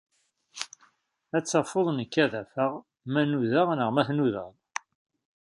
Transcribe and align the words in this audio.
Ad 1.37 1.43
tafeḍ 1.45 1.87
nekk 1.97 2.15
ad 2.23 2.33
afeɣ, 2.41 2.73
ma 3.11 3.21
nudeɣ 3.23 3.67
neɣ 3.73 3.89
ma 3.93 4.01
tnudaḍ. 4.07 4.53